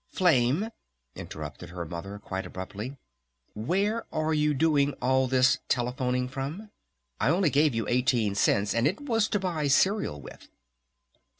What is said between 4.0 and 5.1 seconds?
are you doing